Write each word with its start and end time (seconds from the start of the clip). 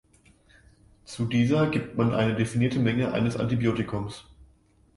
Zu 1.05 1.25
dieser 1.27 1.69
gibt 1.69 1.95
man 1.95 2.11
eine 2.15 2.33
definierte 2.33 2.79
Menge 2.79 3.13
eines 3.13 3.37
Antibiotikums. 3.37 4.25